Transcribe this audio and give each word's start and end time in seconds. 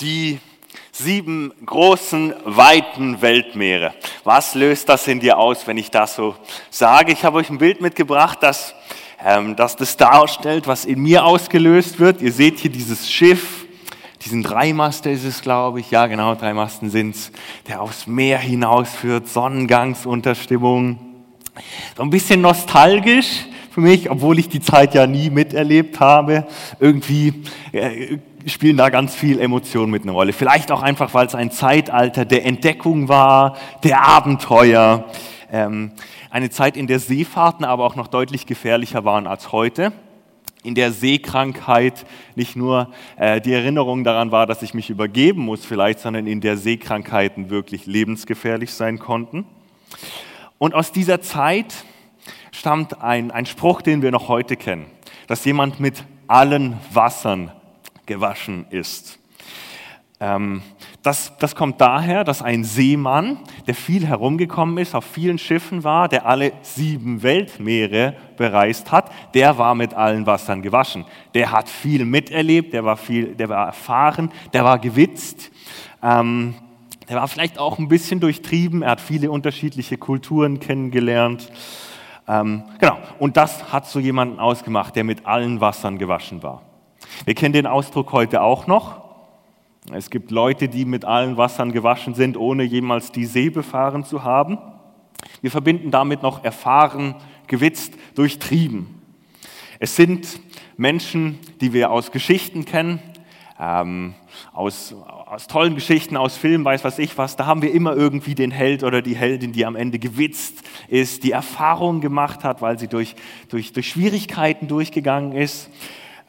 die 0.00 0.38
sieben 0.92 1.52
großen, 1.64 2.34
weiten 2.44 3.20
Weltmeere. 3.20 3.94
Was 4.22 4.54
löst 4.54 4.88
das 4.88 5.06
in 5.08 5.20
dir 5.20 5.38
aus, 5.38 5.66
wenn 5.66 5.76
ich 5.76 5.90
das 5.90 6.14
so 6.16 6.36
sage? 6.70 7.12
Ich 7.12 7.24
habe 7.24 7.38
euch 7.38 7.50
ein 7.50 7.58
Bild 7.58 7.80
mitgebracht, 7.80 8.38
das, 8.40 8.74
ähm, 9.24 9.56
das 9.56 9.76
das 9.76 9.96
darstellt, 9.96 10.66
was 10.66 10.84
in 10.84 11.00
mir 11.00 11.24
ausgelöst 11.24 11.98
wird. 11.98 12.22
Ihr 12.22 12.32
seht 12.32 12.58
hier 12.58 12.70
dieses 12.70 13.10
Schiff, 13.10 13.64
diesen 14.24 14.42
Dreimaster 14.42 15.10
ist 15.10 15.24
es, 15.24 15.42
glaube 15.42 15.80
ich. 15.80 15.90
Ja, 15.90 16.06
genau, 16.06 16.34
Dreimasten 16.34 16.88
sind 16.88 17.14
es, 17.14 17.30
der 17.68 17.82
aufs 17.82 18.06
Meer 18.06 18.38
hinausführt, 18.38 19.28
Sonnengangsunterstimmung. 19.28 20.98
So 21.96 22.02
ein 22.02 22.10
bisschen 22.10 22.40
nostalgisch 22.40 23.44
für 23.70 23.80
mich, 23.80 24.10
obwohl 24.10 24.38
ich 24.38 24.48
die 24.48 24.60
Zeit 24.60 24.94
ja 24.94 25.06
nie 25.06 25.28
miterlebt 25.28 26.00
habe. 26.00 26.46
Irgendwie 26.80 27.42
äh, 27.72 28.18
spielen 28.46 28.76
da 28.76 28.90
ganz 28.90 29.14
viel 29.14 29.40
Emotionen 29.40 29.90
mit 29.90 30.02
eine 30.02 30.12
Rolle. 30.12 30.32
Vielleicht 30.32 30.70
auch 30.70 30.82
einfach, 30.82 31.14
weil 31.14 31.26
es 31.26 31.34
ein 31.34 31.50
Zeitalter 31.50 32.24
der 32.24 32.44
Entdeckung 32.44 33.08
war, 33.08 33.56
der 33.82 34.06
Abenteuer. 34.06 35.06
Ähm, 35.50 35.92
eine 36.30 36.50
Zeit, 36.50 36.76
in 36.76 36.86
der 36.86 36.98
Seefahrten 36.98 37.64
aber 37.64 37.84
auch 37.84 37.96
noch 37.96 38.08
deutlich 38.08 38.46
gefährlicher 38.46 39.04
waren 39.04 39.26
als 39.26 39.52
heute. 39.52 39.92
In 40.62 40.74
der 40.74 40.92
Seekrankheit 40.92 42.06
nicht 42.34 42.56
nur 42.56 42.90
äh, 43.16 43.40
die 43.40 43.52
Erinnerung 43.52 44.02
daran 44.02 44.32
war, 44.32 44.46
dass 44.46 44.62
ich 44.62 44.74
mich 44.74 44.90
übergeben 44.90 45.42
muss 45.42 45.64
vielleicht, 45.64 46.00
sondern 46.00 46.26
in 46.26 46.40
der 46.40 46.56
Seekrankheiten 46.56 47.50
wirklich 47.50 47.86
lebensgefährlich 47.86 48.72
sein 48.72 48.98
konnten. 48.98 49.44
Und 50.58 50.74
aus 50.74 50.90
dieser 50.92 51.20
Zeit 51.20 51.84
stammt 52.50 53.02
ein, 53.02 53.30
ein 53.30 53.46
Spruch, 53.46 53.82
den 53.82 54.02
wir 54.02 54.10
noch 54.10 54.28
heute 54.28 54.56
kennen, 54.56 54.86
dass 55.26 55.44
jemand 55.44 55.80
mit 55.80 56.04
allen 56.26 56.78
Wassern 56.92 57.52
gewaschen 58.06 58.66
ist. 58.70 59.18
Ähm, 60.20 60.62
das, 61.02 61.36
das 61.38 61.54
kommt 61.54 61.80
daher, 61.80 62.24
dass 62.24 62.40
ein 62.40 62.64
Seemann, 62.64 63.38
der 63.66 63.74
viel 63.74 64.06
herumgekommen 64.06 64.78
ist, 64.78 64.94
auf 64.94 65.04
vielen 65.04 65.38
Schiffen 65.38 65.84
war, 65.84 66.08
der 66.08 66.24
alle 66.24 66.52
sieben 66.62 67.22
Weltmeere 67.22 68.14
bereist 68.36 68.90
hat, 68.90 69.10
der 69.34 69.58
war 69.58 69.74
mit 69.74 69.92
allen 69.92 70.24
Wassern 70.24 70.62
gewaschen. 70.62 71.04
Der 71.34 71.52
hat 71.52 71.68
viel 71.68 72.04
miterlebt, 72.04 72.72
der 72.72 72.84
war, 72.84 72.96
viel, 72.96 73.34
der 73.34 73.48
war 73.48 73.66
erfahren, 73.66 74.30
der 74.52 74.64
war 74.64 74.78
gewitzt. 74.78 75.50
Ähm, 76.02 76.54
der 77.08 77.16
war 77.16 77.28
vielleicht 77.28 77.58
auch 77.58 77.78
ein 77.78 77.88
bisschen 77.88 78.20
durchtrieben, 78.20 78.82
er 78.82 78.92
hat 78.92 79.00
viele 79.00 79.30
unterschiedliche 79.30 79.98
Kulturen 79.98 80.58
kennengelernt. 80.58 81.50
Ähm, 82.26 82.62
genau, 82.78 82.96
und 83.18 83.36
das 83.36 83.72
hat 83.72 83.86
so 83.86 84.00
jemanden 84.00 84.38
ausgemacht, 84.38 84.96
der 84.96 85.04
mit 85.04 85.26
allen 85.26 85.60
Wassern 85.60 85.98
gewaschen 85.98 86.42
war. 86.42 86.62
Wir 87.24 87.34
kennen 87.34 87.52
den 87.52 87.66
Ausdruck 87.66 88.12
heute 88.12 88.42
auch 88.42 88.66
noch. 88.66 89.02
Es 89.92 90.10
gibt 90.10 90.30
Leute, 90.30 90.68
die 90.68 90.84
mit 90.84 91.04
allen 91.04 91.36
Wassern 91.36 91.72
gewaschen 91.72 92.14
sind, 92.14 92.36
ohne 92.36 92.62
jemals 92.62 93.12
die 93.12 93.26
See 93.26 93.50
befahren 93.50 94.04
zu 94.04 94.24
haben. 94.24 94.58
Wir 95.42 95.50
verbinden 95.50 95.90
damit 95.90 96.22
noch 96.22 96.42
erfahren, 96.42 97.16
gewitzt, 97.46 97.94
durchtrieben. 98.14 99.02
Es 99.78 99.96
sind 99.96 100.40
Menschen, 100.76 101.38
die 101.60 101.72
wir 101.72 101.90
aus 101.90 102.12
Geschichten 102.12 102.64
kennen, 102.64 103.00
ähm, 103.60 104.14
aus, 104.52 104.94
aus 105.26 105.46
tollen 105.46 105.74
Geschichten, 105.74 106.16
aus 106.16 106.36
Filmen, 106.36 106.64
weiß 106.64 106.84
was 106.84 106.98
ich 106.98 107.16
was, 107.18 107.36
da 107.36 107.46
haben 107.46 107.62
wir 107.62 107.72
immer 107.72 107.94
irgendwie 107.94 108.34
den 108.34 108.50
Held 108.50 108.82
oder 108.82 109.02
die 109.02 109.14
Heldin, 109.14 109.52
die 109.52 109.66
am 109.66 109.76
Ende 109.76 109.98
gewitzt 109.98 110.62
ist, 110.88 111.24
die 111.24 111.32
Erfahrungen 111.32 112.00
gemacht 112.00 112.42
hat, 112.42 112.62
weil 112.62 112.78
sie 112.78 112.88
durch, 112.88 113.14
durch, 113.48 113.72
durch 113.72 113.88
Schwierigkeiten 113.88 114.66
durchgegangen 114.66 115.32
ist. 115.32 115.70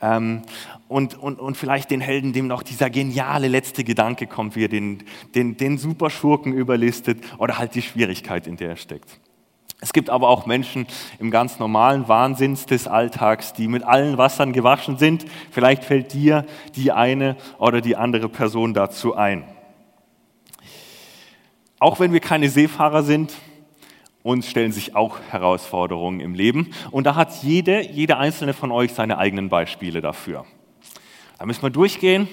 Ähm, 0.02 0.42
und, 0.88 1.18
und, 1.18 1.40
und 1.40 1.58
vielleicht 1.58 1.92
den 1.92 2.02
Helden, 2.02 2.34
dem 2.34 2.48
noch 2.48 2.64
dieser 2.64 2.90
geniale 2.90 3.48
letzte 3.48 3.84
Gedanke 3.84 4.28
kommt, 4.28 4.56
wie 4.56 4.66
er 4.66 4.70
den, 4.70 5.04
den, 5.34 5.58
den 5.58 5.78
Superschurken 5.78 6.54
überlistet 6.54 7.24
oder 7.38 7.58
halt 7.58 7.76
die 7.76 7.82
Schwierigkeit, 7.82 8.48
in 8.48 8.58
der 8.58 8.70
er 8.70 8.78
steckt. 8.78 9.20
Es 9.82 9.94
gibt 9.94 10.10
aber 10.10 10.30
auch 10.30 10.46
Menschen 10.46 10.88
im 11.20 11.32
ganz 11.32 11.60
normalen 11.60 12.08
Wahnsinn 12.08 12.58
des 12.70 12.88
Alltags, 12.88 13.54
die 13.54 13.68
mit 13.68 13.84
allen 13.84 14.18
Wassern 14.18 14.54
gewaschen 14.54 14.98
sind. 14.98 15.26
Vielleicht 15.52 15.84
fällt 15.84 16.14
dir 16.14 16.46
die 16.76 16.92
eine 16.92 17.36
oder 17.58 17.82
die 17.82 17.96
andere 17.96 18.30
Person 18.30 18.74
dazu 18.74 19.16
ein. 19.16 19.44
Auch 21.80 22.00
wenn 22.00 22.14
wir 22.14 22.20
keine 22.22 22.50
Seefahrer 22.50 23.04
sind, 23.04 23.34
uns 24.26 24.50
stellen 24.50 24.72
sich 24.72 24.96
auch 24.96 25.20
Herausforderungen 25.30 26.20
im 26.20 26.34
Leben. 26.34 26.72
Und 26.90 27.06
da 27.06 27.16
hat 27.16 27.44
jede, 27.44 27.82
jede 27.92 28.18
einzelne 28.18 28.54
von 28.54 28.72
euch 28.72 28.92
seine 28.92 29.20
eigenen 29.20 29.50
Beispiele 29.50 30.02
dafür. 30.02 30.46
Da 31.38 31.46
müssen 31.46 31.62
wir 31.62 31.70
durchgehen. 31.70 32.28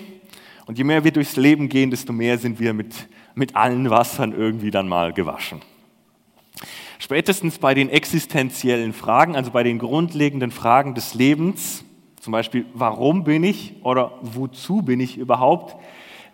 Und 0.64 0.78
je 0.78 0.84
mehr 0.84 1.04
wir 1.04 1.12
durchs 1.12 1.36
Leben 1.36 1.68
gehen, 1.68 1.90
desto 1.90 2.14
mehr 2.14 2.38
sind 2.38 2.58
wir 2.60 2.72
mit, 2.72 2.94
mit 3.34 3.56
allen 3.56 3.90
Wassern 3.90 4.32
irgendwie 4.32 4.70
dann 4.70 4.88
mal 4.88 5.12
gewaschen. 5.12 5.60
Spätestens 6.98 7.58
bei 7.58 7.74
den 7.74 7.90
existenziellen 7.90 8.94
Fragen, 8.94 9.36
also 9.36 9.50
bei 9.50 9.62
den 9.62 9.78
grundlegenden 9.78 10.50
Fragen 10.50 10.94
des 10.94 11.12
Lebens, 11.12 11.84
zum 12.20 12.32
Beispiel, 12.32 12.64
warum 12.72 13.22
bin 13.22 13.44
ich 13.44 13.74
oder 13.82 14.12
wozu 14.22 14.80
bin 14.80 14.98
ich 15.00 15.18
überhaupt, 15.18 15.76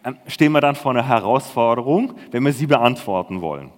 ähm, 0.04 0.18
stehen 0.28 0.52
wir 0.52 0.60
dann 0.60 0.76
vor 0.76 0.92
einer 0.92 1.08
Herausforderung, 1.08 2.14
wenn 2.30 2.44
wir 2.44 2.52
sie 2.52 2.68
beantworten 2.68 3.40
wollen. 3.40 3.72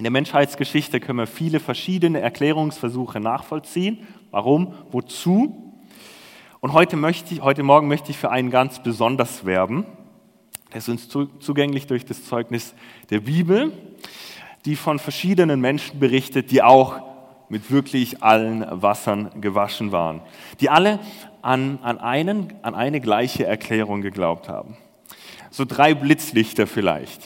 In 0.00 0.04
der 0.04 0.12
Menschheitsgeschichte 0.12 0.98
können 0.98 1.18
wir 1.18 1.26
viele 1.26 1.60
verschiedene 1.60 2.20
Erklärungsversuche 2.20 3.20
nachvollziehen. 3.20 3.98
Warum? 4.30 4.72
Wozu? 4.90 5.74
Und 6.60 6.72
heute, 6.72 6.96
möchte 6.96 7.34
ich, 7.34 7.42
heute 7.42 7.62
Morgen 7.62 7.86
möchte 7.86 8.10
ich 8.10 8.16
für 8.16 8.30
einen 8.30 8.48
ganz 8.50 8.82
besonders 8.82 9.44
werben. 9.44 9.84
Der 10.70 10.78
ist 10.78 10.88
uns 10.88 11.10
zugänglich 11.10 11.86
durch 11.86 12.06
das 12.06 12.24
Zeugnis 12.24 12.74
der 13.10 13.20
Bibel 13.20 13.72
die 14.64 14.74
von 14.74 14.98
verschiedenen 14.98 15.60
Menschen 15.60 16.00
berichtet, 16.00 16.50
die 16.50 16.62
auch 16.62 17.02
mit 17.50 17.70
wirklich 17.70 18.22
allen 18.22 18.64
Wassern 18.70 19.42
gewaschen 19.42 19.92
waren, 19.92 20.22
die 20.60 20.70
alle 20.70 20.98
an, 21.42 21.78
an, 21.82 21.98
einen, 21.98 22.54
an 22.62 22.74
eine 22.74 23.02
gleiche 23.02 23.46
Erklärung 23.46 24.00
geglaubt 24.00 24.48
haben. 24.48 24.78
So 25.50 25.66
drei 25.66 25.92
Blitzlichter 25.92 26.66
vielleicht. 26.66 27.20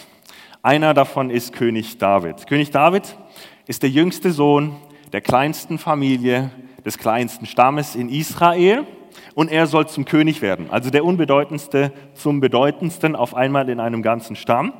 Einer 0.64 0.94
davon 0.94 1.28
ist 1.28 1.52
König 1.52 1.98
David. 1.98 2.46
König 2.46 2.70
David 2.70 3.18
ist 3.66 3.82
der 3.82 3.90
jüngste 3.90 4.30
Sohn 4.30 4.74
der 5.12 5.20
kleinsten 5.20 5.76
Familie, 5.76 6.52
des 6.86 6.96
kleinsten 6.96 7.44
Stammes 7.44 7.94
in 7.94 8.08
Israel 8.08 8.86
und 9.34 9.52
er 9.52 9.66
soll 9.66 9.88
zum 9.88 10.06
König 10.06 10.40
werden, 10.40 10.68
also 10.70 10.88
der 10.88 11.04
unbedeutendste 11.04 11.92
zum 12.14 12.40
bedeutendsten 12.40 13.14
auf 13.14 13.34
einmal 13.34 13.68
in 13.68 13.78
einem 13.78 14.00
ganzen 14.00 14.36
Stamm. 14.36 14.72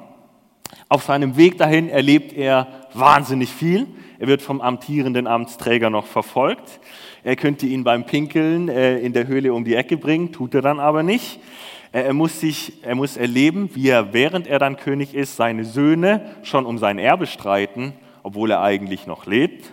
Auf 0.89 1.03
seinem 1.03 1.37
Weg 1.37 1.59
dahin 1.59 1.91
erlebt 1.91 2.33
er 2.33 2.67
wahnsinnig 2.95 3.51
viel. 3.51 3.87
Er 4.19 4.27
wird 4.27 4.41
vom 4.41 4.63
amtierenden 4.63 5.27
Amtsträger 5.27 5.91
noch 5.91 6.07
verfolgt. 6.07 6.81
Er 7.25 7.37
könnte 7.37 7.67
ihn 7.67 7.85
beim 7.85 8.07
Pinkeln 8.07 8.71
äh, 8.71 9.01
in 9.01 9.13
der 9.13 9.27
Höhle 9.27 9.53
um 9.53 9.65
die 9.65 9.75
Ecke 9.75 9.99
bringen, 9.99 10.33
tut 10.33 10.55
er 10.55 10.63
dann 10.63 10.81
aber 10.81 11.03
nicht. 11.03 11.41
Er 11.95 12.13
muss, 12.13 12.41
sich, 12.41 12.83
er 12.83 12.97
muss 12.97 13.17
erleben, 13.17 13.71
wie 13.75 13.89
er, 13.89 14.13
während 14.13 14.49
er 14.49 14.59
dann 14.59 14.77
König 14.77 15.15
ist, 15.15 15.37
seine 15.37 15.65
Söhne 15.65 16.35
schon 16.43 16.67
um 16.67 16.77
sein 16.77 16.99
Erbe 16.99 17.27
streiten, 17.27 17.93
obwohl 18.25 18.51
er 18.51 18.63
eigentlich 18.63 19.07
noch 19.07 19.27
lebt. 19.27 19.71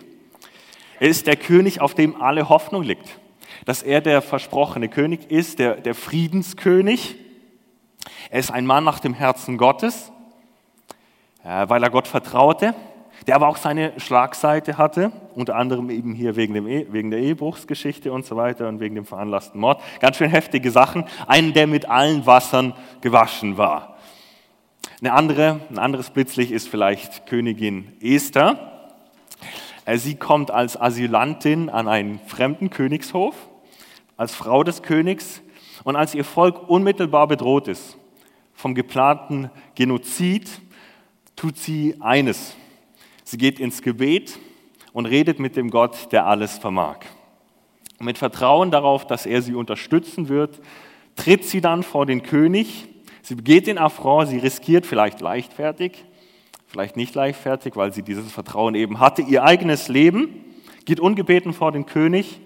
Er 1.00 1.08
ist 1.08 1.26
der 1.26 1.36
König, 1.36 1.80
auf 1.80 1.94
dem 1.94 2.22
alle 2.22 2.48
Hoffnung 2.48 2.84
liegt. 2.84 3.18
Dass 3.64 3.82
er 3.82 4.00
der 4.00 4.22
versprochene 4.22 4.88
König 4.88 5.32
ist, 5.32 5.58
der, 5.58 5.74
der 5.74 5.96
Friedenskönig. 5.96 7.16
Er 8.30 8.38
ist 8.38 8.52
ein 8.52 8.66
Mann 8.66 8.84
nach 8.84 9.00
dem 9.00 9.14
Herzen 9.14 9.58
Gottes 9.58 10.12
weil 11.42 11.82
er 11.82 11.90
Gott 11.90 12.06
vertraute, 12.06 12.74
der 13.26 13.36
aber 13.36 13.48
auch 13.48 13.56
seine 13.56 13.92
Schlagseite 13.98 14.78
hatte, 14.78 15.12
unter 15.34 15.56
anderem 15.56 15.90
eben 15.90 16.14
hier 16.14 16.36
wegen, 16.36 16.54
dem 16.54 16.66
e 16.66 16.86
wegen 16.90 17.10
der 17.10 17.20
Ehebruchsgeschichte 17.20 18.12
und 18.12 18.24
so 18.24 18.36
weiter 18.36 18.68
und 18.68 18.80
wegen 18.80 18.94
dem 18.94 19.06
veranlassten 19.06 19.60
Mord. 19.60 19.80
Ganz 20.00 20.16
schön 20.16 20.30
heftige 20.30 20.70
Sachen. 20.70 21.04
Einen, 21.26 21.52
der 21.52 21.66
mit 21.66 21.88
allen 21.88 22.26
Wassern 22.26 22.74
gewaschen 23.00 23.56
war. 23.56 23.96
Eine 25.00 25.12
andere, 25.12 25.60
ein 25.70 25.78
anderes 25.78 26.10
Blitzlicht 26.10 26.52
ist 26.52 26.68
vielleicht 26.68 27.26
Königin 27.26 27.92
Esther. 28.00 28.92
Äh, 29.84 29.98
sie 29.98 30.14
kommt 30.14 30.50
als 30.50 30.80
Asylantin 30.80 31.70
an 31.70 31.88
einen 31.88 32.20
fremden 32.26 32.70
Königshof, 32.70 33.34
als 34.16 34.34
Frau 34.34 34.62
des 34.62 34.82
Königs 34.82 35.42
und 35.84 35.96
als 35.96 36.14
ihr 36.14 36.24
Volk 36.24 36.68
unmittelbar 36.68 37.26
bedroht 37.26 37.68
ist 37.68 37.96
vom 38.62 38.76
geplanten 38.76 39.50
Genozid 39.74 40.48
tut 41.34 41.58
sie 41.58 41.96
eines. 42.00 42.54
Sie 43.32 43.38
geht 43.38 43.58
ins 43.58 43.80
Gebet 43.80 44.38
und 44.92 45.06
redet 45.06 45.38
mit 45.38 45.56
dem 45.56 45.70
Gott, 45.70 46.12
der 46.12 46.26
alles 46.26 46.58
vermag. 46.58 46.98
Mit 47.98 48.18
Vertrauen 48.18 48.70
darauf, 48.70 49.06
dass 49.06 49.24
er 49.24 49.40
sie 49.40 49.54
unterstützen 49.54 50.28
wird, 50.28 50.60
tritt 51.16 51.46
sie 51.46 51.62
dann 51.62 51.82
vor 51.82 52.04
den 52.04 52.22
König. 52.22 52.88
Sie 53.22 53.34
begeht 53.34 53.68
den 53.68 53.78
Affront, 53.78 54.28
sie 54.28 54.36
riskiert 54.36 54.84
vielleicht 54.84 55.22
leichtfertig, 55.22 56.04
vielleicht 56.66 56.98
nicht 56.98 57.14
leichtfertig, 57.14 57.74
weil 57.74 57.94
sie 57.94 58.02
dieses 58.02 58.30
Vertrauen 58.30 58.74
eben 58.74 59.00
hatte, 59.00 59.22
ihr 59.22 59.44
eigenes 59.44 59.88
Leben, 59.88 60.44
geht 60.84 61.00
ungebeten 61.00 61.54
vor 61.54 61.72
den 61.72 61.86
König, 61.86 62.38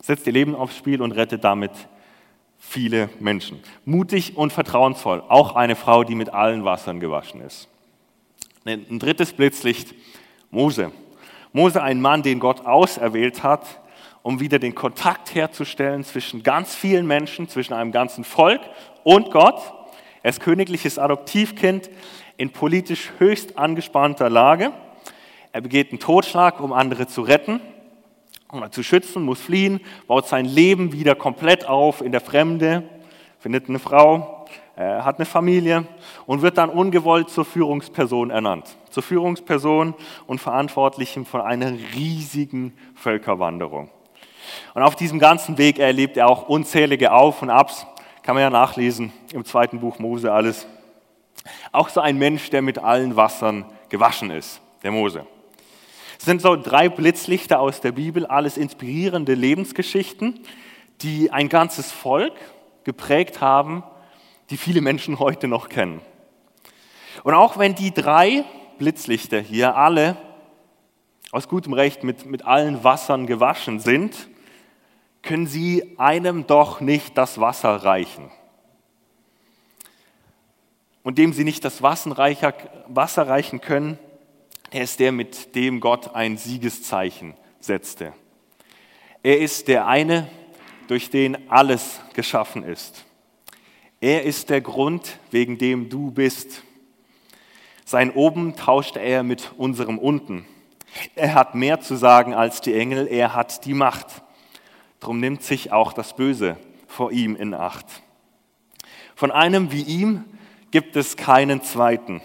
setzt 0.00 0.26
ihr 0.26 0.32
Leben 0.32 0.54
aufs 0.54 0.78
Spiel 0.78 1.02
und 1.02 1.12
rettet 1.12 1.44
damit 1.44 1.72
viele 2.56 3.10
Menschen. 3.20 3.60
Mutig 3.84 4.34
und 4.34 4.50
vertrauensvoll, 4.50 5.22
auch 5.28 5.54
eine 5.54 5.76
Frau, 5.76 6.04
die 6.04 6.14
mit 6.14 6.30
allen 6.30 6.64
Wassern 6.64 7.00
gewaschen 7.00 7.42
ist. 7.42 7.68
Ein 8.68 8.98
drittes 8.98 9.32
Blitzlicht, 9.32 9.94
Mose. 10.50 10.92
Mose, 11.54 11.82
ein 11.82 12.02
Mann, 12.02 12.22
den 12.22 12.38
Gott 12.38 12.66
auserwählt 12.66 13.42
hat, 13.42 13.80
um 14.20 14.40
wieder 14.40 14.58
den 14.58 14.74
Kontakt 14.74 15.34
herzustellen 15.34 16.04
zwischen 16.04 16.42
ganz 16.42 16.74
vielen 16.74 17.06
Menschen, 17.06 17.48
zwischen 17.48 17.72
einem 17.72 17.92
ganzen 17.92 18.24
Volk 18.24 18.60
und 19.04 19.30
Gott. 19.30 19.58
Er 20.22 20.28
ist 20.28 20.40
königliches 20.40 20.98
Adoptivkind 20.98 21.88
in 22.36 22.50
politisch 22.50 23.10
höchst 23.16 23.56
angespannter 23.56 24.28
Lage. 24.28 24.74
Er 25.52 25.62
begeht 25.62 25.90
einen 25.90 25.98
Totschlag, 25.98 26.60
um 26.60 26.74
andere 26.74 27.06
zu 27.06 27.22
retten 27.22 27.62
oder 28.52 28.70
zu 28.70 28.82
schützen, 28.82 29.22
muss 29.22 29.40
fliehen, 29.40 29.80
baut 30.06 30.28
sein 30.28 30.44
Leben 30.44 30.92
wieder 30.92 31.14
komplett 31.14 31.66
auf 31.66 32.02
in 32.02 32.12
der 32.12 32.20
Fremde, 32.20 32.82
findet 33.38 33.70
eine 33.70 33.78
Frau, 33.78 34.37
äh, 34.78 35.02
hat 35.02 35.16
eine 35.16 35.26
Familie 35.26 35.88
und 36.24 36.42
wird 36.42 36.56
dann 36.56 36.70
ungewollt 36.70 37.30
zur 37.30 37.44
Führungsperson 37.44 38.30
ernannt. 38.30 38.76
Zur 38.90 39.02
Führungsperson 39.02 39.92
und 40.28 40.40
Verantwortlichen 40.40 41.24
von 41.24 41.40
einer 41.40 41.72
riesigen 41.96 42.72
Völkerwanderung. 42.94 43.90
Und 44.74 44.82
auf 44.82 44.94
diesem 44.94 45.18
ganzen 45.18 45.58
Weg 45.58 45.80
erlebt 45.80 46.16
er 46.16 46.28
auch 46.28 46.48
unzählige 46.48 47.12
Auf 47.12 47.42
und 47.42 47.50
Abs, 47.50 47.88
kann 48.22 48.36
man 48.36 48.42
ja 48.42 48.50
nachlesen 48.50 49.12
im 49.32 49.44
zweiten 49.44 49.80
Buch 49.80 49.98
Mose 49.98 50.32
alles. 50.32 50.68
Auch 51.72 51.88
so 51.88 52.00
ein 52.00 52.16
Mensch, 52.16 52.50
der 52.50 52.62
mit 52.62 52.78
allen 52.78 53.16
Wassern 53.16 53.64
gewaschen 53.88 54.30
ist, 54.30 54.60
der 54.84 54.92
Mose. 54.92 55.26
Es 56.20 56.24
sind 56.24 56.40
so 56.40 56.54
drei 56.54 56.88
Blitzlichter 56.88 57.58
aus 57.58 57.80
der 57.80 57.90
Bibel, 57.90 58.26
alles 58.26 58.56
inspirierende 58.56 59.34
Lebensgeschichten, 59.34 60.38
die 61.00 61.32
ein 61.32 61.48
ganzes 61.48 61.90
Volk 61.90 62.34
geprägt 62.84 63.40
haben, 63.40 63.82
die 64.50 64.56
viele 64.56 64.80
Menschen 64.80 65.18
heute 65.18 65.48
noch 65.48 65.68
kennen. 65.68 66.00
Und 67.24 67.34
auch 67.34 67.58
wenn 67.58 67.74
die 67.74 67.92
drei 67.92 68.44
Blitzlichter 68.78 69.40
hier 69.40 69.76
alle 69.76 70.16
aus 71.30 71.48
gutem 71.48 71.72
Recht 71.72 72.04
mit, 72.04 72.26
mit 72.26 72.46
allen 72.46 72.84
Wassern 72.84 73.26
gewaschen 73.26 73.80
sind, 73.80 74.28
können 75.22 75.46
sie 75.46 75.98
einem 75.98 76.46
doch 76.46 76.80
nicht 76.80 77.18
das 77.18 77.40
Wasser 77.40 77.76
reichen. 77.76 78.30
Und 81.02 81.18
dem 81.18 81.32
sie 81.32 81.44
nicht 81.44 81.64
das 81.64 81.82
Wasser 81.82 83.28
reichen 83.28 83.60
können, 83.60 83.98
er 84.70 84.82
ist 84.82 85.00
der, 85.00 85.12
mit 85.12 85.54
dem 85.54 85.80
Gott 85.80 86.14
ein 86.14 86.36
Siegeszeichen 86.36 87.34
setzte. 87.60 88.12
Er 89.22 89.38
ist 89.38 89.68
der 89.68 89.86
eine, 89.86 90.30
durch 90.86 91.10
den 91.10 91.50
alles 91.50 92.00
geschaffen 92.14 92.62
ist. 92.62 93.04
Er 94.00 94.22
ist 94.22 94.48
der 94.48 94.60
Grund, 94.60 95.18
wegen 95.32 95.58
dem 95.58 95.88
du 95.88 96.12
bist. 96.12 96.62
Sein 97.84 98.12
Oben 98.12 98.54
tauschte 98.54 99.00
er 99.00 99.24
mit 99.24 99.52
unserem 99.56 99.98
Unten. 99.98 100.46
Er 101.16 101.34
hat 101.34 101.56
mehr 101.56 101.80
zu 101.80 101.96
sagen 101.96 102.32
als 102.32 102.60
die 102.60 102.74
Engel, 102.74 103.08
er 103.08 103.34
hat 103.34 103.64
die 103.64 103.74
Macht. 103.74 104.22
Drum 105.00 105.18
nimmt 105.18 105.42
sich 105.42 105.72
auch 105.72 105.92
das 105.92 106.14
Böse 106.14 106.56
vor 106.86 107.10
ihm 107.10 107.34
in 107.34 107.54
Acht. 107.54 107.86
Von 109.16 109.32
einem 109.32 109.72
wie 109.72 109.82
ihm 109.82 110.24
gibt 110.70 110.94
es 110.94 111.16
keinen 111.16 111.62
zweiten, 111.62 112.20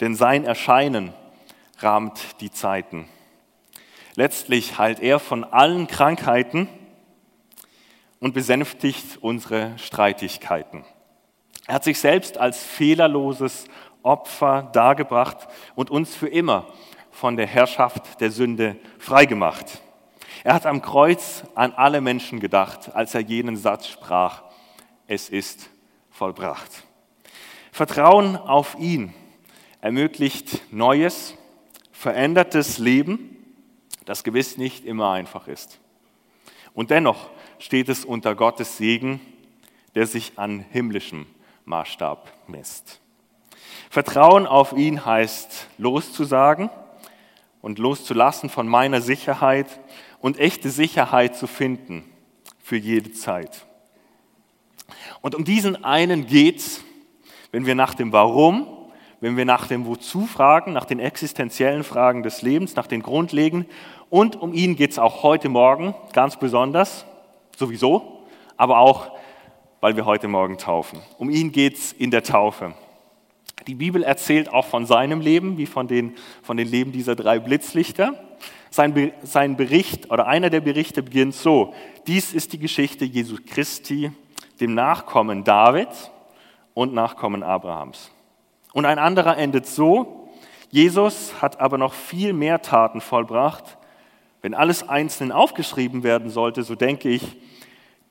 denn 0.00 0.14
sein 0.14 0.44
Erscheinen 0.44 1.14
rahmt 1.78 2.40
die 2.42 2.50
Zeiten. 2.50 3.08
Letztlich 4.16 4.78
heilt 4.78 5.00
er 5.00 5.18
von 5.18 5.44
allen 5.44 5.86
Krankheiten 5.86 6.68
und 8.20 8.34
besänftigt 8.34 9.18
unsere 9.20 9.78
Streitigkeiten. 9.78 10.84
Er 11.66 11.74
hat 11.74 11.84
sich 11.84 12.00
selbst 12.00 12.38
als 12.38 12.62
fehlerloses 12.62 13.66
Opfer 14.02 14.70
dargebracht 14.72 15.48
und 15.74 15.90
uns 15.90 16.14
für 16.14 16.28
immer 16.28 16.66
von 17.10 17.36
der 17.36 17.46
Herrschaft 17.46 18.20
der 18.20 18.30
Sünde 18.30 18.76
freigemacht. 18.98 19.82
Er 20.44 20.54
hat 20.54 20.66
am 20.66 20.82
Kreuz 20.82 21.44
an 21.54 21.72
alle 21.72 22.00
Menschen 22.00 22.40
gedacht, 22.40 22.94
als 22.94 23.14
er 23.14 23.20
jenen 23.20 23.56
Satz 23.56 23.86
sprach, 23.88 24.44
es 25.06 25.28
ist 25.28 25.68
vollbracht. 26.10 26.70
Vertrauen 27.72 28.36
auf 28.36 28.76
ihn 28.78 29.12
ermöglicht 29.80 30.72
Neues 30.72 31.34
verändertes 31.92 32.78
Leben, 32.78 33.36
das 34.04 34.22
gewiss 34.22 34.56
nicht 34.56 34.84
immer 34.84 35.10
einfach 35.10 35.48
ist. 35.48 35.80
Und 36.72 36.90
dennoch 36.90 37.28
steht 37.58 37.88
es 37.88 38.04
unter 38.04 38.34
Gottes 38.34 38.76
Segen, 38.76 39.20
der 39.94 40.06
sich 40.06 40.32
an 40.36 40.64
himmlischem 40.70 41.26
Maßstab 41.64 42.32
misst. 42.46 43.00
Vertrauen 43.90 44.46
auf 44.46 44.72
ihn 44.72 45.04
heißt 45.04 45.68
loszusagen 45.78 46.70
und 47.62 47.78
loszulassen 47.78 48.50
von 48.50 48.68
meiner 48.68 49.00
Sicherheit 49.00 49.80
und 50.20 50.38
echte 50.38 50.70
Sicherheit 50.70 51.36
zu 51.36 51.46
finden 51.46 52.04
für 52.62 52.76
jede 52.76 53.12
Zeit. 53.12 53.66
Und 55.20 55.34
um 55.34 55.44
diesen 55.44 55.84
einen 55.84 56.26
geht's, 56.26 56.82
wenn 57.50 57.66
wir 57.66 57.74
nach 57.74 57.94
dem 57.94 58.12
Warum 58.12 58.78
wenn 59.20 59.36
wir 59.36 59.44
nach 59.44 59.66
dem 59.66 59.86
Wozu 59.86 60.26
fragen, 60.26 60.72
nach 60.72 60.84
den 60.84 61.00
existenziellen 61.00 61.82
Fragen 61.82 62.22
des 62.22 62.42
Lebens, 62.42 62.76
nach 62.76 62.86
den 62.86 63.02
grundlegenden. 63.02 63.68
Und 64.10 64.36
um 64.36 64.52
ihn 64.52 64.76
geht 64.76 64.92
es 64.92 64.98
auch 64.98 65.22
heute 65.22 65.48
Morgen 65.48 65.94
ganz 66.12 66.38
besonders, 66.38 67.04
sowieso, 67.58 68.26
aber 68.56 68.78
auch, 68.78 69.10
weil 69.80 69.96
wir 69.96 70.06
heute 70.06 70.28
Morgen 70.28 70.58
taufen. 70.58 71.00
Um 71.18 71.28
ihn 71.28 71.52
geht 71.52 71.76
es 71.76 71.92
in 71.92 72.10
der 72.10 72.22
Taufe. 72.22 72.74
Die 73.66 73.74
Bibel 73.74 74.02
erzählt 74.02 74.52
auch 74.52 74.64
von 74.64 74.86
seinem 74.86 75.20
Leben, 75.20 75.58
wie 75.58 75.66
von 75.66 75.88
den, 75.88 76.14
von 76.42 76.56
den 76.56 76.68
Leben 76.68 76.92
dieser 76.92 77.16
drei 77.16 77.38
Blitzlichter. 77.38 78.14
Sein, 78.70 79.12
sein 79.22 79.56
Bericht 79.56 80.10
oder 80.10 80.26
einer 80.26 80.50
der 80.50 80.60
Berichte 80.60 81.02
beginnt 81.02 81.34
so. 81.34 81.74
Dies 82.06 82.32
ist 82.32 82.52
die 82.52 82.58
Geschichte 82.58 83.04
Jesu 83.04 83.36
Christi, 83.44 84.12
dem 84.60 84.74
Nachkommen 84.74 85.42
Davids 85.44 86.10
und 86.74 86.94
Nachkommen 86.94 87.42
Abrahams. 87.42 88.10
Und 88.72 88.84
ein 88.84 88.98
anderer 88.98 89.36
endet 89.36 89.66
so, 89.66 90.28
Jesus 90.70 91.40
hat 91.40 91.60
aber 91.60 91.78
noch 91.78 91.94
viel 91.94 92.32
mehr 92.32 92.62
Taten 92.62 93.00
vollbracht. 93.00 93.78
Wenn 94.42 94.54
alles 94.54 94.88
einzeln 94.88 95.32
aufgeschrieben 95.32 96.02
werden 96.02 96.30
sollte, 96.30 96.62
so 96.62 96.74
denke 96.74 97.08
ich, 97.08 97.36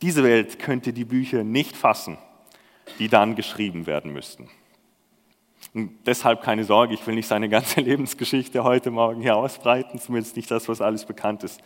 diese 0.01 0.23
Welt 0.23 0.59
könnte 0.59 0.93
die 0.93 1.05
Bücher 1.05 1.43
nicht 1.43 1.75
fassen, 1.75 2.17
die 2.99 3.09
dann 3.09 3.35
geschrieben 3.35 3.85
werden 3.87 4.13
müssten. 4.13 4.49
Und 5.73 5.91
deshalb 6.05 6.41
keine 6.41 6.63
Sorge, 6.63 6.93
ich 6.93 7.05
will 7.05 7.15
nicht 7.15 7.27
seine 7.27 7.49
ganze 7.49 7.81
Lebensgeschichte 7.81 8.63
heute 8.63 8.89
Morgen 8.89 9.21
hier 9.21 9.35
ausbreiten, 9.35 9.99
zumindest 9.99 10.35
nicht 10.35 10.49
das, 10.49 10.67
was 10.69 10.81
alles 10.81 11.05
bekannt 11.05 11.43
ist. 11.43 11.61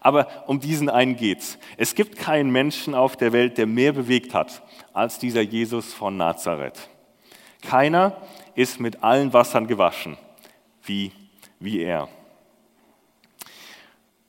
Aber 0.00 0.28
um 0.46 0.60
diesen 0.60 0.90
einen 0.90 1.16
geht's. 1.16 1.58
Es 1.76 1.94
gibt 1.94 2.16
keinen 2.18 2.50
Menschen 2.50 2.94
auf 2.94 3.16
der 3.16 3.32
Welt, 3.32 3.58
der 3.58 3.66
mehr 3.66 3.92
bewegt 3.92 4.34
hat 4.34 4.62
als 4.92 5.18
dieser 5.18 5.42
Jesus 5.42 5.94
von 5.94 6.16
Nazareth. 6.16 6.88
Keiner 7.62 8.16
ist 8.54 8.80
mit 8.80 9.02
allen 9.02 9.32
Wassern 9.32 9.66
gewaschen, 9.66 10.18
wie, 10.82 11.12
wie 11.58 11.80
er. 11.80 12.08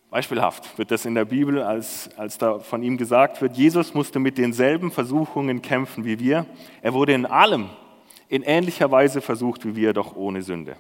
Beispielhaft 0.09 0.77
wird 0.77 0.91
das 0.91 1.05
in 1.05 1.15
der 1.15 1.25
Bibel, 1.25 1.62
als, 1.62 2.09
als 2.17 2.38
da 2.38 2.59
von 2.59 2.83
ihm 2.83 2.97
gesagt 2.97 3.41
wird, 3.41 3.57
Jesus 3.57 3.93
musste 3.93 4.19
mit 4.19 4.38
denselben 4.38 4.91
Versuchungen 4.91 5.62
kämpfen 5.62 6.05
wie 6.05 6.19
wir. 6.19 6.45
Er 6.81 6.93
wurde 6.93 7.13
in 7.13 7.25
allem 7.25 7.69
in 8.29 8.43
ähnlicher 8.43 8.89
Weise 8.91 9.21
versucht 9.21 9.65
wie 9.65 9.75
wir, 9.75 9.93
doch 9.93 10.15
ohne 10.15 10.41
Sünde. 10.41 10.77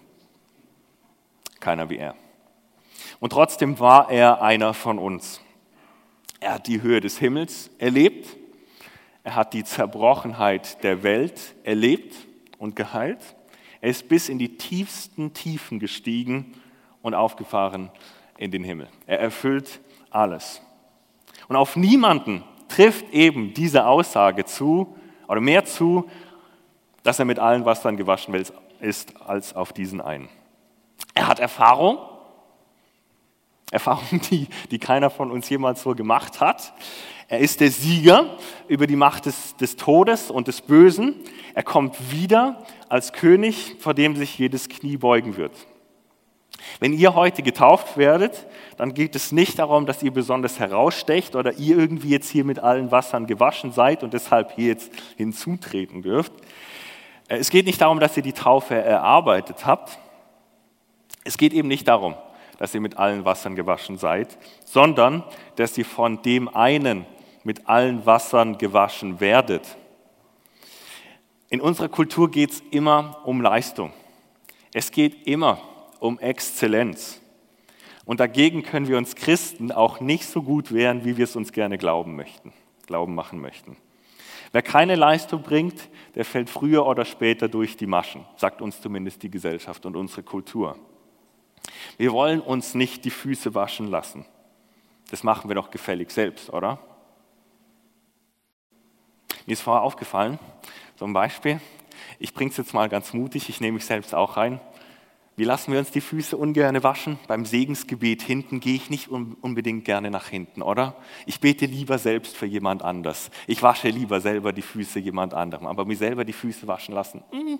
Keiner 1.59 1.89
wie 1.89 1.97
er. 1.97 2.15
Und 3.19 3.31
trotzdem 3.31 3.79
war 3.79 4.09
er 4.09 4.41
einer 4.41 4.73
von 4.73 4.99
uns. 4.99 5.41
Er 6.39 6.55
hat 6.55 6.67
die 6.67 6.81
Höhe 6.81 7.01
des 7.01 7.17
Himmels 7.17 7.71
erlebt. 7.77 8.37
Er 9.23 9.35
hat 9.35 9.53
die 9.53 9.63
Zerbrochenheit 9.63 10.83
der 10.83 11.03
Welt 11.03 11.55
erlebt 11.63 12.15
und 12.57 12.75
geheilt. 12.75 13.35
Er 13.81 13.89
ist 13.89 14.07
bis 14.07 14.29
in 14.29 14.37
die 14.37 14.57
tiefsten 14.57 15.33
Tiefen 15.33 15.79
gestiegen 15.79 16.53
und 17.01 17.13
aufgefahren 17.13 17.89
in 18.37 18.51
den 18.51 18.63
Himmel. 18.63 18.87
Er 19.07 19.19
erfüllt 19.19 19.79
alles. 20.09 20.61
Und 21.47 21.55
auf 21.55 21.75
niemanden 21.75 22.43
trifft 22.67 23.11
eben 23.13 23.53
diese 23.53 23.85
Aussage 23.85 24.45
zu 24.45 24.95
oder 25.27 25.41
mehr 25.41 25.65
zu, 25.65 26.09
dass 27.03 27.19
er 27.19 27.25
mit 27.25 27.39
allen 27.39 27.65
Wassern 27.65 27.97
gewaschen 27.97 28.33
ist, 28.79 29.13
als 29.21 29.55
auf 29.55 29.73
diesen 29.73 30.01
einen. 30.01 30.27
Er 31.13 31.27
hat 31.27 31.39
Erfahrung, 31.39 31.97
Erfahrung, 33.71 34.21
die, 34.31 34.47
die 34.71 34.79
keiner 34.79 35.09
von 35.09 35.31
uns 35.31 35.49
jemals 35.49 35.81
so 35.81 35.93
gemacht 35.95 36.39
hat. 36.39 36.73
Er 37.27 37.39
ist 37.39 37.59
der 37.59 37.71
Sieger 37.71 38.37
über 38.67 38.85
die 38.85 38.95
Macht 38.95 39.25
des, 39.25 39.55
des 39.55 39.75
Todes 39.75 40.29
und 40.29 40.47
des 40.47 40.61
Bösen. 40.61 41.15
Er 41.55 41.63
kommt 41.63 42.11
wieder 42.11 42.63
als 42.89 43.13
König, 43.13 43.77
vor 43.79 43.93
dem 43.93 44.15
sich 44.15 44.37
jedes 44.37 44.69
Knie 44.69 44.97
beugen 44.97 45.37
wird. 45.37 45.53
Wenn 46.79 46.93
ihr 46.93 47.15
heute 47.15 47.43
getauft 47.43 47.97
werdet, 47.97 48.45
dann 48.77 48.93
geht 48.93 49.15
es 49.15 49.31
nicht 49.31 49.59
darum, 49.59 49.85
dass 49.85 50.03
ihr 50.03 50.11
besonders 50.11 50.59
herausstecht 50.59 51.35
oder 51.35 51.53
ihr 51.53 51.77
irgendwie 51.77 52.09
jetzt 52.09 52.29
hier 52.29 52.43
mit 52.43 52.59
allen 52.59 52.91
Wassern 52.91 53.27
gewaschen 53.27 53.71
seid 53.71 54.03
und 54.03 54.13
deshalb 54.13 54.53
hier 54.55 54.67
jetzt 54.67 54.91
hinzutreten 55.17 56.01
dürft. 56.01 56.33
Äh, 57.27 57.37
es 57.37 57.49
geht 57.49 57.65
nicht 57.65 57.81
darum, 57.81 57.99
dass 57.99 58.17
ihr 58.17 58.23
die 58.23 58.33
Taufe 58.33 58.75
erarbeitet 58.75 59.65
habt. 59.65 59.97
Es 61.23 61.37
geht 61.37 61.53
eben 61.53 61.67
nicht 61.67 61.87
darum, 61.87 62.15
dass 62.57 62.73
ihr 62.73 62.81
mit 62.81 62.97
allen 62.97 63.25
Wassern 63.25 63.55
gewaschen 63.55 63.97
seid, 63.97 64.37
sondern 64.65 65.23
dass 65.55 65.77
ihr 65.77 65.85
von 65.85 66.21
dem 66.21 66.47
einen 66.53 67.05
mit 67.43 67.67
allen 67.67 68.05
Wassern 68.05 68.57
gewaschen 68.57 69.19
werdet. 69.19 69.77
In 71.49 71.61
unserer 71.61 71.89
Kultur 71.89 72.29
geht 72.29 72.51
es 72.51 72.63
immer 72.71 73.21
um 73.23 73.41
Leistung. 73.41 73.93
Es 74.73 74.91
geht 74.91 75.27
immer 75.27 75.53
um 75.53 75.74
Exzellenz. 76.19 77.19
Und 78.05 78.19
dagegen 78.19 78.63
können 78.63 78.87
wir 78.87 78.97
uns 78.97 79.15
Christen 79.15 79.71
auch 79.71 79.99
nicht 79.99 80.27
so 80.27 80.43
gut 80.43 80.71
wehren, 80.71 81.05
wie 81.05 81.17
wir 81.17 81.23
es 81.23 81.35
uns 81.35 81.51
gerne 81.51 81.77
glauben 81.77 82.15
möchten, 82.15 82.53
glauben 82.85 83.15
machen 83.15 83.41
möchten. 83.41 83.77
Wer 84.51 84.61
keine 84.61 84.95
Leistung 84.95 85.41
bringt, 85.41 85.89
der 86.13 86.23
fällt 86.23 86.49
früher 86.49 86.85
oder 86.85 87.03
später 87.03 87.49
durch 87.49 87.75
die 87.75 87.87
Maschen, 87.87 88.25
sagt 88.37 88.61
uns 88.61 88.79
zumindest 88.79 89.23
die 89.23 89.31
Gesellschaft 89.31 89.85
und 89.85 89.95
unsere 89.95 90.23
Kultur. 90.23 90.77
Wir 91.97 92.11
wollen 92.11 92.39
uns 92.39 92.75
nicht 92.75 93.03
die 93.05 93.09
Füße 93.09 93.55
waschen 93.55 93.87
lassen. 93.87 94.25
Das 95.09 95.23
machen 95.23 95.49
wir 95.49 95.55
doch 95.55 95.71
gefällig 95.71 96.11
selbst, 96.11 96.51
oder? 96.51 96.79
Mir 99.45 99.53
ist 99.53 99.61
vorher 99.61 99.83
aufgefallen, 99.83 100.39
ein 100.99 101.13
Beispiel, 101.13 101.59
ich 102.19 102.33
bringe 102.33 102.51
es 102.51 102.57
jetzt 102.57 102.73
mal 102.73 102.89
ganz 102.89 103.13
mutig, 103.13 103.49
ich 103.49 103.59
nehme 103.61 103.75
mich 103.75 103.85
selbst 103.85 104.15
auch 104.15 104.37
rein. 104.37 104.59
Wie 105.37 105.43
lassen 105.43 105.73
wir 105.73 105.79
uns 105.79 105.91
die 105.91 105.99
Füße 105.99 106.37
ungern 106.37 106.81
waschen? 106.81 107.19
Beim 107.27 107.45
Segensgebet 107.45 108.21
hinten 108.21 108.61
gehe 108.61 108.75
ich 108.75 108.89
nicht 108.89 109.09
unbedingt 109.09 109.83
gerne 109.83 110.09
nach 110.09 110.29
hinten, 110.29 110.61
oder? 110.61 110.95
Ich 111.25 111.41
bete 111.41 111.65
lieber 111.65 111.97
selbst 111.97 112.37
für 112.37 112.45
jemand 112.45 112.83
anders. 112.83 113.29
Ich 113.45 113.61
wasche 113.61 113.89
lieber 113.89 114.21
selber 114.21 114.53
die 114.53 114.61
Füße 114.61 114.99
jemand 114.99 115.33
anderem. 115.33 115.67
Aber 115.67 115.83
mir 115.83 115.97
selber 115.97 116.23
die 116.23 116.31
Füße 116.31 116.67
waschen 116.67 116.95
lassen, 116.95 117.21
hm, 117.31 117.59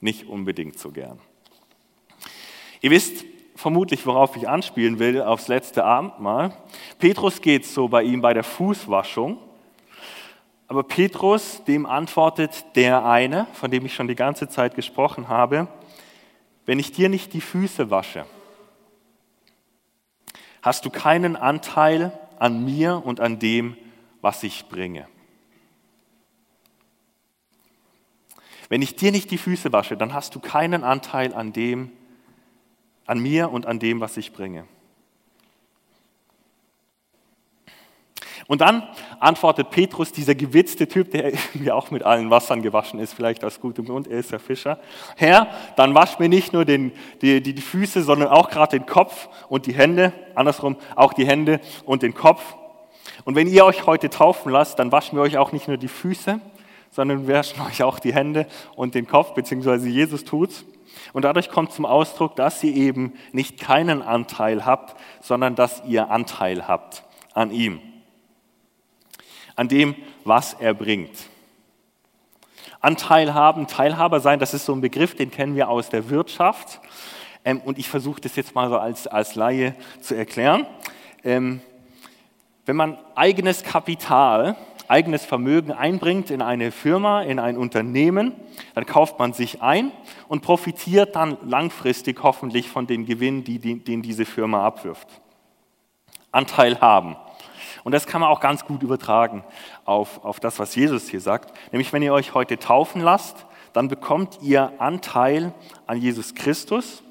nicht 0.00 0.28
unbedingt 0.28 0.78
so 0.78 0.90
gern. 0.90 1.18
Ihr 2.82 2.90
wisst 2.90 3.24
vermutlich, 3.54 4.04
worauf 4.04 4.36
ich 4.36 4.46
anspielen 4.46 4.98
will, 4.98 5.22
aufs 5.22 5.48
letzte 5.48 5.84
Abendmahl. 5.84 6.54
Petrus 6.98 7.40
geht 7.40 7.64
so 7.64 7.88
bei 7.88 8.02
ihm 8.02 8.20
bei 8.20 8.34
der 8.34 8.44
Fußwaschung. 8.44 9.38
Aber 10.68 10.82
Petrus, 10.82 11.62
dem 11.64 11.86
antwortet 11.86 12.64
der 12.74 13.06
eine, 13.06 13.46
von 13.54 13.70
dem 13.70 13.86
ich 13.86 13.94
schon 13.94 14.08
die 14.08 14.14
ganze 14.14 14.48
Zeit 14.48 14.74
gesprochen 14.74 15.28
habe, 15.28 15.68
wenn 16.66 16.78
ich 16.78 16.92
dir 16.92 17.08
nicht 17.08 17.32
die 17.32 17.40
Füße 17.40 17.90
wasche, 17.90 18.26
hast 20.62 20.84
du 20.84 20.90
keinen 20.90 21.36
Anteil 21.36 22.12
an 22.38 22.64
mir 22.64 23.02
und 23.04 23.20
an 23.20 23.38
dem, 23.38 23.76
was 24.20 24.42
ich 24.42 24.68
bringe. 24.68 25.08
Wenn 28.68 28.80
ich 28.80 28.96
dir 28.96 29.12
nicht 29.12 29.30
die 29.30 29.38
Füße 29.38 29.72
wasche, 29.72 29.96
dann 29.96 30.14
hast 30.14 30.34
du 30.34 30.40
keinen 30.40 30.82
Anteil 30.82 31.34
an 31.34 31.52
dem, 31.52 31.90
an 33.06 33.20
mir 33.20 33.50
und 33.50 33.66
an 33.66 33.78
dem, 33.78 34.00
was 34.00 34.16
ich 34.16 34.32
bringe. 34.32 34.66
Und 38.52 38.60
dann 38.60 38.82
antwortet 39.18 39.70
Petrus, 39.70 40.12
dieser 40.12 40.34
gewitzte 40.34 40.86
Typ, 40.86 41.10
der 41.12 41.32
irgendwie 41.32 41.72
auch 41.72 41.90
mit 41.90 42.02
allen 42.02 42.28
Wassern 42.28 42.60
gewaschen 42.60 43.00
ist, 43.00 43.14
vielleicht 43.14 43.46
aus 43.46 43.58
gutem 43.62 43.86
Grund, 43.86 44.06
er 44.06 44.18
ist 44.18 44.30
ja 44.30 44.38
Fischer. 44.38 44.78
Herr, 45.16 45.46
dann 45.76 45.94
wasch 45.94 46.18
mir 46.18 46.28
nicht 46.28 46.52
nur 46.52 46.66
den, 46.66 46.92
die, 47.22 47.42
die, 47.42 47.54
die 47.54 47.62
Füße, 47.62 48.02
sondern 48.02 48.28
auch 48.28 48.50
gerade 48.50 48.78
den 48.78 48.84
Kopf 48.84 49.30
und 49.48 49.64
die 49.64 49.72
Hände, 49.72 50.12
andersrum 50.34 50.76
auch 50.96 51.14
die 51.14 51.26
Hände 51.26 51.62
und 51.86 52.02
den 52.02 52.12
Kopf. 52.12 52.42
Und 53.24 53.36
wenn 53.36 53.46
ihr 53.46 53.64
euch 53.64 53.86
heute 53.86 54.10
taufen 54.10 54.52
lasst, 54.52 54.78
dann 54.78 54.92
waschen 54.92 55.16
wir 55.16 55.22
euch 55.22 55.38
auch 55.38 55.52
nicht 55.52 55.66
nur 55.66 55.78
die 55.78 55.88
Füße, 55.88 56.38
sondern 56.90 57.26
wir 57.26 57.36
waschen 57.36 57.62
euch 57.66 57.82
auch 57.82 58.00
die 58.00 58.12
Hände 58.12 58.46
und 58.76 58.94
den 58.94 59.06
Kopf, 59.06 59.32
beziehungsweise 59.32 59.88
Jesus 59.88 60.24
tut's. 60.24 60.66
Und 61.14 61.24
dadurch 61.24 61.48
kommt 61.48 61.72
zum 61.72 61.86
Ausdruck, 61.86 62.36
dass 62.36 62.62
ihr 62.62 62.76
eben 62.76 63.14
nicht 63.32 63.58
keinen 63.58 64.02
Anteil 64.02 64.66
habt, 64.66 65.00
sondern 65.22 65.54
dass 65.54 65.82
ihr 65.86 66.10
Anteil 66.10 66.68
habt 66.68 67.04
an 67.32 67.50
ihm 67.50 67.80
an 69.56 69.68
dem, 69.68 69.94
was 70.24 70.54
er 70.54 70.74
bringt. 70.74 71.12
Anteil 72.80 73.32
haben, 73.32 73.68
Teilhaber 73.68 74.20
sein, 74.20 74.40
das 74.40 74.54
ist 74.54 74.64
so 74.64 74.72
ein 74.72 74.80
Begriff, 74.80 75.14
den 75.14 75.30
kennen 75.30 75.54
wir 75.54 75.68
aus 75.68 75.88
der 75.88 76.10
Wirtschaft. 76.10 76.80
Ähm, 77.44 77.60
und 77.60 77.78
ich 77.78 77.88
versuche 77.88 78.20
das 78.20 78.36
jetzt 78.36 78.54
mal 78.54 78.68
so 78.68 78.78
als, 78.78 79.06
als 79.06 79.34
Laie 79.34 79.74
zu 80.00 80.14
erklären. 80.14 80.66
Ähm, 81.24 81.60
wenn 82.66 82.76
man 82.76 82.98
eigenes 83.14 83.62
Kapital, 83.64 84.56
eigenes 84.88 85.24
Vermögen 85.24 85.72
einbringt 85.72 86.30
in 86.30 86.42
eine 86.42 86.70
Firma, 86.70 87.22
in 87.22 87.38
ein 87.38 87.56
Unternehmen, 87.56 88.34
dann 88.74 88.86
kauft 88.86 89.18
man 89.18 89.32
sich 89.32 89.62
ein 89.62 89.90
und 90.28 90.42
profitiert 90.42 91.16
dann 91.16 91.38
langfristig 91.44 92.22
hoffentlich 92.22 92.68
von 92.68 92.86
dem 92.86 93.06
Gewinn, 93.06 93.42
den 93.44 94.02
diese 94.02 94.24
Firma 94.24 94.64
abwirft. 94.64 95.08
Anteil 96.30 96.80
haben. 96.80 97.16
Und 97.84 97.92
das 97.92 98.06
kann 98.06 98.20
man 98.20 98.30
auch 98.30 98.40
ganz 98.40 98.64
gut 98.64 98.82
übertragen 98.82 99.44
auf, 99.84 100.24
auf 100.24 100.40
das, 100.40 100.58
was 100.58 100.74
Jesus 100.74 101.08
hier 101.08 101.20
sagt. 101.20 101.52
Nämlich, 101.72 101.92
wenn 101.92 102.02
ihr 102.02 102.12
euch 102.12 102.34
heute 102.34 102.58
taufen 102.58 103.00
lasst, 103.00 103.46
dann 103.72 103.88
bekommt 103.88 104.38
ihr 104.42 104.72
Anteil 104.78 105.52
an 105.86 105.98
Jesus 105.98 106.34
Christus 106.34 107.02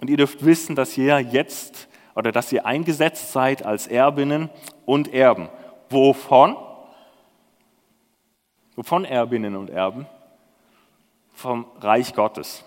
und 0.00 0.10
ihr 0.10 0.16
dürft 0.16 0.44
wissen, 0.44 0.74
dass 0.74 0.96
ihr 0.96 1.20
jetzt 1.20 1.88
oder 2.14 2.32
dass 2.32 2.50
ihr 2.50 2.66
eingesetzt 2.66 3.32
seid 3.32 3.64
als 3.64 3.86
Erbinnen 3.86 4.50
und 4.84 5.12
Erben. 5.12 5.48
Wovon? 5.90 6.56
Wovon 8.74 9.04
Erbinnen 9.04 9.54
und 9.54 9.70
Erben? 9.70 10.06
Vom 11.32 11.66
Reich 11.80 12.14
Gottes. 12.14 12.64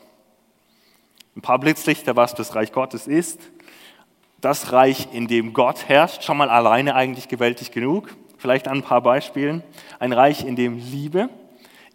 Ein 1.35 1.41
paar 1.41 1.59
Blitzlichter, 1.59 2.15
was 2.15 2.35
das 2.35 2.55
Reich 2.55 2.71
Gottes 2.71 3.07
ist 3.07 3.39
das 4.41 4.71
Reich, 4.71 5.09
in 5.11 5.27
dem 5.27 5.53
Gott 5.53 5.89
herrscht, 5.89 6.23
schon 6.23 6.37
mal 6.37 6.49
alleine 6.49 6.95
eigentlich 6.95 7.27
gewaltig 7.27 7.71
genug. 7.71 8.15
Vielleicht 8.37 8.67
an 8.67 8.77
ein 8.77 8.83
paar 8.83 9.01
Beispielen. 9.01 9.63
Ein 9.99 10.13
Reich, 10.13 10.45
in 10.45 10.55
dem 10.55 10.77
Liebe, 10.77 11.29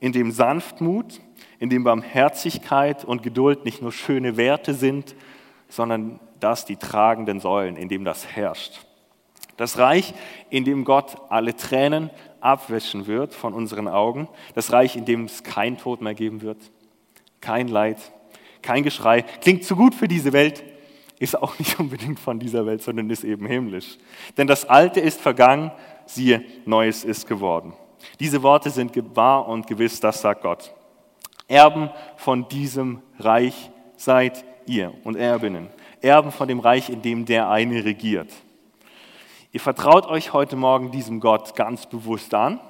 in 0.00 0.12
dem 0.12 0.30
Sanftmut, 0.30 1.20
in 1.58 1.70
dem 1.70 1.84
Barmherzigkeit 1.84 3.04
und 3.04 3.22
Geduld 3.22 3.64
nicht 3.64 3.80
nur 3.80 3.92
schöne 3.92 4.36
Werte 4.36 4.74
sind, 4.74 5.14
sondern 5.68 6.20
das 6.40 6.66
die 6.66 6.76
tragenden 6.76 7.40
Säulen, 7.40 7.76
in 7.76 7.88
dem 7.88 8.04
das 8.04 8.26
herrscht. 8.26 8.84
Das 9.56 9.78
Reich, 9.78 10.12
in 10.50 10.64
dem 10.64 10.84
Gott 10.84 11.16
alle 11.30 11.56
Tränen 11.56 12.10
abwischen 12.40 13.06
wird 13.06 13.32
von 13.32 13.54
unseren 13.54 13.88
Augen. 13.88 14.28
Das 14.54 14.72
Reich, 14.72 14.96
in 14.96 15.06
dem 15.06 15.24
es 15.24 15.42
kein 15.44 15.78
Tod 15.78 16.02
mehr 16.02 16.14
geben 16.14 16.42
wird, 16.42 16.58
kein 17.40 17.68
Leid, 17.68 17.98
kein 18.60 18.82
Geschrei. 18.82 19.22
Klingt 19.22 19.64
zu 19.64 19.76
gut 19.76 19.94
für 19.94 20.08
diese 20.08 20.32
Welt, 20.32 20.62
ist 21.18 21.40
auch 21.40 21.58
nicht 21.58 21.78
unbedingt 21.80 22.20
von 22.20 22.38
dieser 22.38 22.66
Welt, 22.66 22.82
sondern 22.82 23.10
ist 23.10 23.24
eben 23.24 23.46
himmlisch. 23.46 23.98
Denn 24.36 24.46
das 24.46 24.64
Alte 24.64 25.00
ist 25.00 25.20
vergangen, 25.20 25.70
siehe, 26.06 26.44
Neues 26.64 27.04
ist 27.04 27.26
geworden. 27.26 27.74
Diese 28.20 28.42
Worte 28.42 28.70
sind 28.70 28.92
wahr 29.16 29.48
und 29.48 29.66
gewiss, 29.66 30.00
das 30.00 30.20
sagt 30.20 30.42
Gott. 30.42 30.74
Erben 31.48 31.90
von 32.16 32.48
diesem 32.48 33.02
Reich 33.18 33.70
seid 33.96 34.44
ihr 34.66 34.92
und 35.04 35.16
Erbinnen. 35.16 35.68
Erben 36.00 36.32
von 36.32 36.48
dem 36.48 36.60
Reich, 36.60 36.90
in 36.90 37.02
dem 37.02 37.24
der 37.24 37.48
eine 37.48 37.84
regiert. 37.84 38.30
Ihr 39.52 39.60
vertraut 39.60 40.06
euch 40.06 40.32
heute 40.32 40.56
Morgen 40.56 40.90
diesem 40.90 41.20
Gott 41.20 41.54
ganz 41.54 41.86
bewusst 41.86 42.34
an 42.34 42.60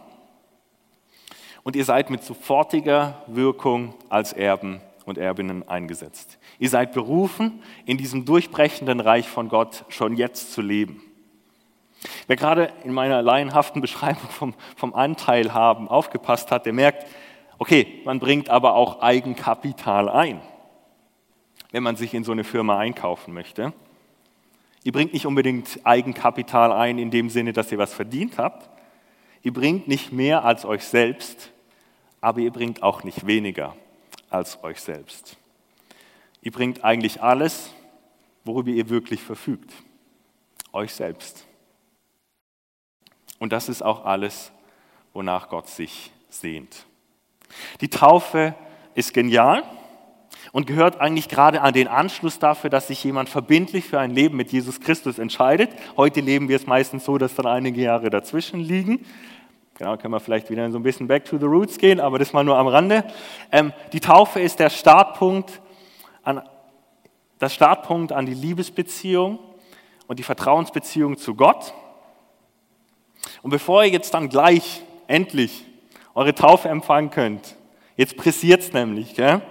und 1.62 1.76
ihr 1.76 1.84
seid 1.84 2.10
mit 2.10 2.22
sofortiger 2.22 3.22
Wirkung 3.26 3.94
als 4.08 4.32
Erben 4.32 4.80
und 5.04 5.18
Erbinnen 5.18 5.68
eingesetzt. 5.68 6.38
Ihr 6.58 6.70
seid 6.70 6.92
berufen, 6.92 7.62
in 7.84 7.98
diesem 7.98 8.24
durchbrechenden 8.24 9.00
Reich 9.00 9.28
von 9.28 9.48
Gott 9.48 9.84
schon 9.88 10.16
jetzt 10.16 10.52
zu 10.52 10.62
leben. 10.62 11.02
Wer 12.26 12.36
gerade 12.36 12.72
in 12.84 12.92
meiner 12.92 13.22
laienhaften 13.22 13.80
Beschreibung 13.80 14.28
vom, 14.28 14.54
vom 14.76 14.94
Anteil 14.94 15.54
haben 15.54 15.88
aufgepasst 15.88 16.50
hat, 16.50 16.66
der 16.66 16.72
merkt, 16.72 17.06
okay, 17.58 18.00
man 18.04 18.18
bringt 18.18 18.50
aber 18.50 18.74
auch 18.74 19.00
Eigenkapital 19.00 20.08
ein, 20.08 20.40
wenn 21.70 21.82
man 21.82 21.96
sich 21.96 22.14
in 22.14 22.24
so 22.24 22.32
eine 22.32 22.44
Firma 22.44 22.78
einkaufen 22.78 23.32
möchte. 23.32 23.72
Ihr 24.82 24.92
bringt 24.92 25.14
nicht 25.14 25.26
unbedingt 25.26 25.80
Eigenkapital 25.84 26.72
ein 26.72 26.98
in 26.98 27.10
dem 27.10 27.30
Sinne, 27.30 27.54
dass 27.54 27.72
ihr 27.72 27.78
was 27.78 27.94
verdient 27.94 28.36
habt. 28.36 28.68
Ihr 29.42 29.52
bringt 29.52 29.88
nicht 29.88 30.12
mehr 30.12 30.44
als 30.44 30.66
euch 30.66 30.84
selbst, 30.84 31.52
aber 32.20 32.40
ihr 32.40 32.50
bringt 32.50 32.82
auch 32.82 33.02
nicht 33.02 33.26
weniger 33.26 33.74
als 34.34 34.62
euch 34.64 34.80
selbst. 34.80 35.36
Ihr 36.42 36.52
bringt 36.52 36.84
eigentlich 36.84 37.22
alles, 37.22 37.70
worüber 38.44 38.70
ihr 38.70 38.90
wirklich 38.90 39.22
verfügt. 39.22 39.72
Euch 40.72 40.92
selbst. 40.92 41.46
Und 43.38 43.52
das 43.52 43.68
ist 43.68 43.82
auch 43.82 44.04
alles, 44.04 44.50
wonach 45.12 45.48
Gott 45.48 45.68
sich 45.68 46.10
sehnt. 46.28 46.84
Die 47.80 47.88
Taufe 47.88 48.54
ist 48.94 49.14
genial. 49.14 49.62
und 50.52 50.66
gehört 50.66 51.00
eigentlich 51.00 51.28
gerade 51.28 51.62
an 51.62 51.72
den 51.72 51.88
Anschluss 51.88 52.38
dafür, 52.38 52.70
dass 52.70 52.88
sich 52.88 53.02
jemand 53.02 53.28
verbindlich 53.28 53.86
für 53.86 53.98
ein 53.98 54.10
Leben 54.10 54.36
mit 54.36 54.52
Jesus 54.52 54.80
Christus 54.80 55.18
entscheidet. 55.18 55.70
Heute 55.96 56.20
leben 56.20 56.48
wir 56.48 56.56
es 56.56 56.66
meistens 56.66 57.04
so, 57.04 57.18
dass 57.18 57.34
dann 57.34 57.46
einige 57.46 57.80
Jahre 57.80 58.10
dazwischen 58.10 58.60
liegen. 58.60 59.04
Genau, 59.76 59.96
können 59.96 60.14
wir 60.14 60.20
vielleicht 60.20 60.50
wieder 60.50 60.70
so 60.70 60.78
ein 60.78 60.84
bisschen 60.84 61.08
back 61.08 61.24
to 61.24 61.36
the 61.36 61.46
roots 61.46 61.78
gehen, 61.78 61.98
aber 61.98 62.20
das 62.20 62.32
mal 62.32 62.44
nur 62.44 62.56
am 62.56 62.68
Rande. 62.68 63.04
Ähm, 63.50 63.72
die 63.92 63.98
Taufe 63.98 64.38
ist 64.38 64.60
der 64.60 64.70
Startpunkt 64.70 65.60
an, 66.22 66.42
das 67.40 67.52
Startpunkt 67.54 68.12
an 68.12 68.24
die 68.24 68.34
Liebesbeziehung 68.34 69.40
und 70.06 70.20
die 70.20 70.22
Vertrauensbeziehung 70.22 71.16
zu 71.16 71.34
Gott. 71.34 71.74
Und 73.42 73.50
bevor 73.50 73.82
ihr 73.82 73.90
jetzt 73.90 74.14
dann 74.14 74.28
gleich 74.28 74.82
endlich 75.08 75.64
eure 76.14 76.36
Taufe 76.36 76.68
empfangen 76.68 77.10
könnt, 77.10 77.56
jetzt 77.96 78.16
pressiert 78.16 78.60
es 78.60 78.72
nämlich, 78.72 79.14
gell? 79.14 79.42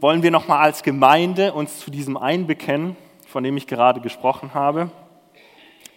wollen 0.00 0.22
wir 0.22 0.30
nochmal 0.30 0.58
als 0.58 0.84
Gemeinde 0.84 1.52
uns 1.52 1.80
zu 1.80 1.90
diesem 1.90 2.16
einen 2.16 2.46
bekennen, 2.46 2.96
von 3.26 3.42
dem 3.42 3.56
ich 3.56 3.66
gerade 3.66 4.00
gesprochen 4.00 4.54
habe, 4.54 4.90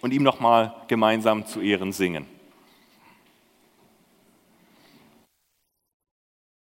und 0.00 0.12
ihm 0.12 0.24
nochmal 0.24 0.74
gemeinsam 0.88 1.46
zu 1.46 1.60
Ehren 1.60 1.92
singen. 1.92 2.35